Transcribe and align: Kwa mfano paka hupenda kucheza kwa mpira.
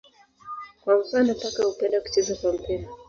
Kwa 0.83 0.95
mfano 0.99 1.35
paka 1.35 1.63
hupenda 1.65 2.01
kucheza 2.01 2.33
kwa 2.39 2.51
mpira. 2.57 2.87